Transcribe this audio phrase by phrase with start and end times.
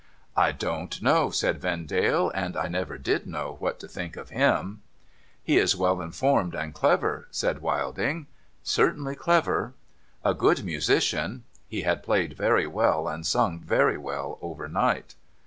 [0.47, 4.41] ''I don't know,' said Vendale, 'and I never did know, what to think of him,'
[4.41, 8.25] Sio NO THOROUGHFARE * He is well informed and clever,' said ^^'ilding.'
[8.79, 9.75] Certainly clever,'
[10.25, 15.13] 'A good musician.' (He had played very well, and sung very well, overnight.)